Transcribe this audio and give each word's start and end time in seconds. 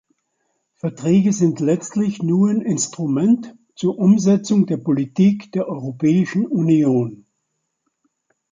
Verträge 0.77 1.31
sind 1.31 1.59
letztlich 1.59 2.23
nur 2.23 2.49
ein 2.49 2.61
Instrument 2.63 3.55
zur 3.75 3.99
Umsetzung 3.99 4.65
der 4.65 4.77
Politik 4.77 5.51
der 5.51 5.67
Europäischen 5.67 6.47
Union. 6.47 7.27